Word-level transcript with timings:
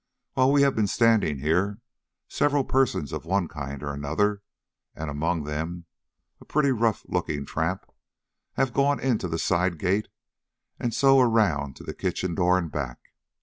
"While 0.33 0.51
we 0.51 0.63
have 0.63 0.75
been 0.75 0.87
standing 0.87 1.37
here, 1.37 1.77
several 2.27 2.63
persons 2.63 3.13
of 3.13 3.23
one 3.23 3.47
kind 3.47 3.83
or 3.83 3.93
another, 3.93 4.41
and 4.95 5.11
among 5.11 5.43
them 5.43 5.85
a 6.39 6.45
pretty 6.45 6.71
rough 6.71 7.05
looking 7.07 7.45
tramp, 7.45 7.85
have 8.53 8.73
gone 8.73 8.99
into 8.99 9.27
the 9.27 9.37
side 9.37 9.77
gate 9.77 10.07
and 10.79 10.91
so 10.91 11.19
around 11.19 11.75
to 11.75 11.83
the 11.83 11.93
kitchen 11.93 12.33
door 12.33 12.57
and 12.57 12.71
back. 12.71 12.99